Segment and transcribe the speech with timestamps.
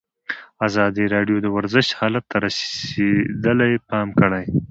[0.67, 4.45] ازادي راډیو د ورزش حالت ته رسېدلي پام کړی.